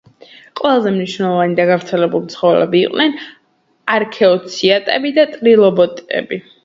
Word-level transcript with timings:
ყველაზე 0.59 0.93
მნიშვნელოვანი 0.93 1.57
და 1.59 1.65
გავრცელებული 1.71 2.31
ცხოველები 2.35 2.81
იყვნენ 2.87 3.13
არქეოციათები 3.97 5.13
და 5.19 5.27
ტრილობიტები. 5.37 6.43